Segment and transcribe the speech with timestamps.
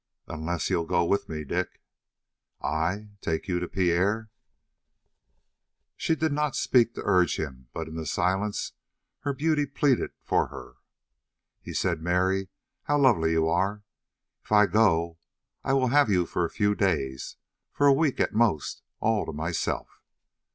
[0.27, 1.79] "Unless you'll go with me, Dick?"
[2.59, 3.09] "I?
[3.21, 4.31] Take you to Pierre?"
[5.95, 8.73] She did not speak to urge him, but in the silence
[9.19, 10.77] her beauty pleaded for her.
[11.61, 12.47] He said: "Mary,
[12.85, 13.83] how lovely you are.
[14.43, 15.19] If I go
[15.63, 17.35] I will have you for a few days
[17.71, 20.01] for a week at most, all to myself."